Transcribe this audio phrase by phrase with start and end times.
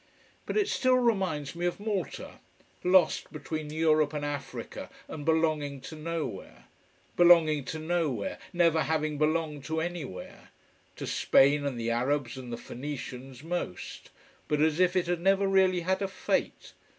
[0.47, 2.39] But it still reminds me of Malta:
[2.83, 6.65] lost between Europe and Africa and belonging to nowhere.
[7.15, 10.49] Belonging to nowhere, never having belonged to anywhere.
[10.95, 14.09] To Spain and the Arabs and the Phoenicians most.
[14.47, 16.73] But as if it had never really had a fate.